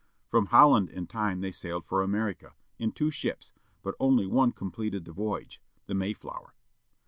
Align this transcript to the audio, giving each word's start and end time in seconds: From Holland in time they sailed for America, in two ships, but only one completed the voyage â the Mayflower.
From 0.29 0.47
Holland 0.47 0.89
in 0.89 1.05
time 1.05 1.41
they 1.41 1.51
sailed 1.51 1.85
for 1.85 2.01
America, 2.01 2.55
in 2.79 2.91
two 2.91 3.11
ships, 3.11 3.53
but 3.83 3.93
only 3.99 4.25
one 4.25 4.51
completed 4.51 5.05
the 5.05 5.11
voyage 5.13 5.61
â 5.61 5.85
the 5.85 5.93
Mayflower. 5.93 6.55